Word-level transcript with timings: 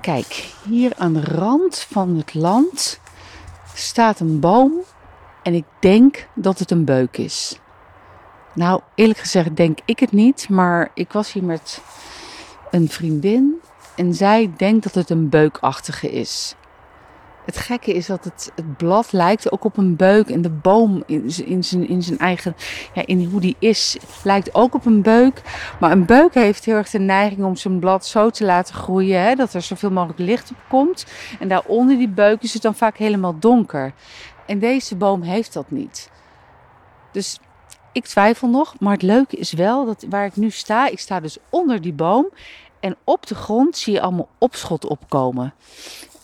Kijk, 0.00 0.52
hier 0.68 0.92
aan 0.96 1.12
de 1.12 1.24
rand 1.24 1.78
van 1.78 2.16
het 2.16 2.34
land 2.34 3.00
staat 3.74 4.20
een 4.20 4.40
boom 4.40 4.72
en 5.42 5.54
ik 5.54 5.64
denk 5.80 6.28
dat 6.34 6.58
het 6.58 6.70
een 6.70 6.84
beuk 6.84 7.16
is. 7.16 7.58
Nou, 8.54 8.80
eerlijk 8.94 9.18
gezegd 9.18 9.56
denk 9.56 9.78
ik 9.84 9.98
het 10.00 10.12
niet, 10.12 10.48
maar 10.48 10.90
ik 10.94 11.12
was 11.12 11.32
hier 11.32 11.44
met 11.44 11.82
een 12.70 12.88
vriendin 12.88 13.60
en 13.96 14.14
zij 14.14 14.52
denkt 14.56 14.82
dat 14.84 14.94
het 14.94 15.10
een 15.10 15.28
beukachtige 15.28 16.10
is. 16.10 16.54
Het 17.50 17.58
gekke 17.58 17.94
is 17.94 18.06
dat 18.06 18.24
het, 18.24 18.52
het 18.54 18.76
blad 18.76 19.12
lijkt 19.12 19.52
ook 19.52 19.64
op 19.64 19.76
een 19.76 19.96
beuk 19.96 20.28
en 20.28 20.42
de 20.42 20.50
boom 20.50 21.02
in, 21.06 21.64
zijn, 21.64 21.88
in 21.88 22.02
zijn 22.02 22.18
eigen, 22.18 22.56
ja, 22.94 23.06
in 23.06 23.24
hoe 23.24 23.40
die 23.40 23.56
is, 23.58 23.96
lijkt 24.22 24.54
ook 24.54 24.74
op 24.74 24.86
een 24.86 25.02
beuk. 25.02 25.42
Maar 25.80 25.90
een 25.90 26.04
beuk 26.04 26.34
heeft 26.34 26.64
heel 26.64 26.74
erg 26.74 26.90
de 26.90 26.98
neiging 26.98 27.44
om 27.44 27.56
zijn 27.56 27.78
blad 27.78 28.06
zo 28.06 28.30
te 28.30 28.44
laten 28.44 28.74
groeien 28.74 29.20
hè, 29.22 29.34
dat 29.34 29.54
er 29.54 29.62
zoveel 29.62 29.90
mogelijk 29.90 30.18
licht 30.18 30.50
op 30.50 30.56
komt. 30.68 31.06
En 31.40 31.48
daaronder 31.48 31.96
die 31.96 32.08
beuk 32.08 32.42
is 32.42 32.52
het 32.52 32.62
dan 32.62 32.74
vaak 32.74 32.96
helemaal 32.96 33.38
donker. 33.38 33.92
En 34.46 34.58
deze 34.58 34.96
boom 34.96 35.22
heeft 35.22 35.52
dat 35.52 35.70
niet. 35.70 36.10
Dus 37.12 37.38
ik 37.92 38.04
twijfel 38.04 38.48
nog, 38.48 38.74
maar 38.80 38.92
het 38.92 39.02
leuke 39.02 39.36
is 39.36 39.52
wel 39.52 39.86
dat 39.86 40.04
waar 40.08 40.24
ik 40.24 40.36
nu 40.36 40.50
sta, 40.50 40.88
ik 40.88 40.98
sta 40.98 41.20
dus 41.20 41.38
onder 41.48 41.80
die 41.80 41.92
boom 41.92 42.28
en 42.80 42.96
op 43.04 43.26
de 43.26 43.34
grond 43.34 43.76
zie 43.76 43.92
je 43.92 44.00
allemaal 44.00 44.28
opschot 44.38 44.86
opkomen. 44.86 45.54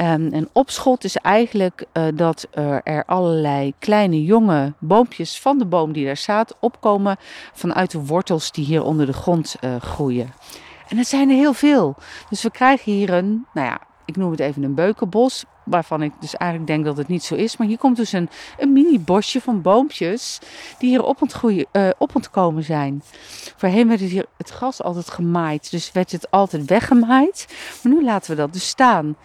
Um, 0.00 0.32
en 0.32 0.48
opschot 0.52 1.04
is 1.04 1.16
eigenlijk 1.16 1.84
uh, 1.92 2.04
dat 2.14 2.46
er 2.84 3.04
allerlei 3.04 3.74
kleine 3.78 4.24
jonge 4.24 4.72
boompjes 4.78 5.40
van 5.40 5.58
de 5.58 5.64
boom 5.64 5.92
die 5.92 6.04
daar 6.04 6.16
staat 6.16 6.56
opkomen 6.60 7.16
vanuit 7.52 7.90
de 7.90 8.04
wortels 8.04 8.52
die 8.52 8.64
hier 8.64 8.82
onder 8.82 9.06
de 9.06 9.12
grond 9.12 9.56
uh, 9.60 9.76
groeien. 9.76 10.32
En 10.88 10.96
dat 10.96 11.06
zijn 11.06 11.30
er 11.30 11.36
heel 11.36 11.52
veel. 11.52 11.96
Dus 12.30 12.42
we 12.42 12.50
krijgen 12.50 12.92
hier 12.92 13.12
een, 13.12 13.46
nou 13.54 13.66
ja, 13.66 13.80
ik 14.04 14.16
noem 14.16 14.30
het 14.30 14.40
even 14.40 14.62
een 14.62 14.74
beukenbos, 14.74 15.44
waarvan 15.64 16.02
ik 16.02 16.12
dus 16.20 16.36
eigenlijk 16.36 16.70
denk 16.70 16.84
dat 16.84 16.96
het 16.96 17.08
niet 17.08 17.24
zo 17.24 17.34
is. 17.34 17.56
Maar 17.56 17.66
hier 17.66 17.78
komt 17.78 17.96
dus 17.96 18.12
een, 18.12 18.28
een 18.58 18.72
mini 18.72 19.00
bosje 19.00 19.40
van 19.40 19.62
boompjes 19.62 20.38
die 20.78 20.88
hier 20.88 21.04
op 21.04 21.20
het, 21.20 21.32
groeien, 21.32 21.66
uh, 21.72 21.88
op 21.98 22.14
het 22.14 22.30
komen 22.30 22.62
zijn. 22.62 23.02
Voorheen 23.56 23.88
werd 23.88 24.00
het 24.00 24.10
hier 24.10 24.26
het 24.36 24.50
gras 24.50 24.82
altijd 24.82 25.10
gemaaid, 25.10 25.70
dus 25.70 25.92
werd 25.92 26.12
het 26.12 26.30
altijd 26.30 26.64
weggemaaid. 26.64 27.46
Maar 27.82 27.92
nu 27.92 28.04
laten 28.04 28.30
we 28.30 28.36
dat 28.36 28.52
dus 28.52 28.68
staan. 28.68 29.16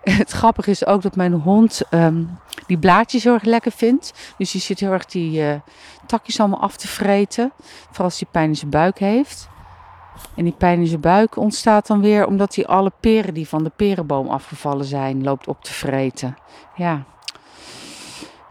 Het 0.00 0.30
grappige 0.30 0.70
is 0.70 0.86
ook 0.86 1.02
dat 1.02 1.16
mijn 1.16 1.32
hond 1.32 1.82
um, 1.90 2.38
die 2.66 2.78
blaadjes 2.78 3.24
heel 3.24 3.32
erg 3.32 3.42
lekker 3.42 3.72
vindt. 3.72 4.34
Dus 4.38 4.50
die 4.50 4.60
zit 4.60 4.80
heel 4.80 4.92
erg 4.92 5.06
die 5.06 5.40
uh, 5.40 5.54
takjes 6.06 6.40
allemaal 6.40 6.60
af 6.60 6.76
te 6.76 6.88
vreten. 6.88 7.52
Vooral 7.86 8.04
als 8.04 8.20
hij 8.20 8.28
pijn 8.30 8.48
in 8.48 8.56
zijn 8.56 8.70
buik 8.70 8.98
heeft. 8.98 9.48
En 10.36 10.44
die 10.44 10.52
pijn 10.52 10.80
in 10.80 10.86
zijn 10.86 11.00
buik 11.00 11.36
ontstaat 11.36 11.86
dan 11.86 12.00
weer 12.00 12.26
omdat 12.26 12.54
hij 12.54 12.66
alle 12.66 12.92
peren 13.00 13.34
die 13.34 13.48
van 13.48 13.64
de 13.64 13.72
perenboom 13.76 14.28
afgevallen 14.28 14.84
zijn, 14.84 15.22
loopt 15.22 15.48
op 15.48 15.64
te 15.64 15.72
vreten. 15.72 16.36
Ja, 16.76 17.04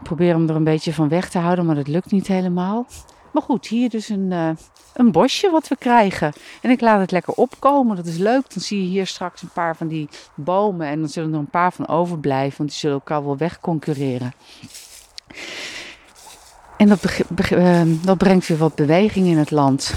ik 0.00 0.02
probeer 0.02 0.32
hem 0.32 0.48
er 0.48 0.56
een 0.56 0.64
beetje 0.64 0.94
van 0.94 1.08
weg 1.08 1.30
te 1.30 1.38
houden, 1.38 1.66
maar 1.66 1.74
dat 1.74 1.88
lukt 1.88 2.10
niet 2.10 2.26
helemaal. 2.26 2.86
Maar 3.32 3.42
goed, 3.42 3.66
hier 3.66 3.88
dus 3.88 4.08
een, 4.08 4.30
uh, 4.30 4.50
een 4.94 5.12
bosje 5.12 5.50
wat 5.50 5.68
we 5.68 5.76
krijgen. 5.76 6.32
En 6.60 6.70
ik 6.70 6.80
laat 6.80 7.00
het 7.00 7.10
lekker 7.10 7.34
opkomen, 7.34 7.96
dat 7.96 8.06
is 8.06 8.16
leuk. 8.16 8.52
Dan 8.54 8.62
zie 8.62 8.82
je 8.82 8.88
hier 8.88 9.06
straks 9.06 9.42
een 9.42 9.52
paar 9.52 9.76
van 9.76 9.88
die 9.88 10.08
bomen 10.34 10.86
en 10.86 11.00
dan 11.00 11.08
zullen 11.08 11.32
er 11.32 11.38
een 11.38 11.46
paar 11.46 11.72
van 11.72 11.88
overblijven, 11.88 12.58
want 12.58 12.70
die 12.70 12.78
zullen 12.78 12.96
elkaar 12.96 13.24
wel 13.24 13.36
wegconcurreren. 13.36 14.32
En 16.76 16.88
dat, 16.88 17.20
uh, 17.52 17.82
dat 18.02 18.18
brengt 18.18 18.46
weer 18.46 18.58
wat 18.58 18.74
beweging 18.74 19.26
in 19.26 19.38
het 19.38 19.50
land. 19.50 19.94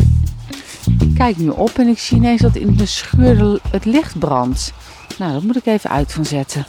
Ik 1.00 1.16
kijk 1.16 1.38
nu 1.38 1.50
op 1.50 1.78
en 1.78 1.88
ik 1.88 2.00
zie 2.00 2.18
ineens 2.18 2.42
dat 2.42 2.56
in 2.56 2.76
de 2.76 2.86
schuur 2.86 3.60
het 3.72 3.86
licht 3.86 4.20
brandt. 4.20 4.74
Nou, 5.18 5.34
dat 5.34 5.44
moet 5.44 5.56
ik 5.56 5.66
even 5.66 5.90
uit 5.90 6.12
van 6.12 6.26
zetten. 6.26 6.66